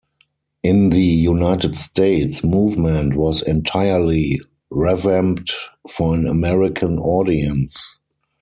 In 0.63 0.89
the 0.89 1.03
United 1.05 1.77
States, 1.77 2.43
"Movement" 2.43 3.15
was 3.15 3.43
entirely 3.43 4.41
revamped 4.71 5.53
for 5.87 6.15
an 6.15 6.27
American 6.27 6.97
audience. 6.97 7.99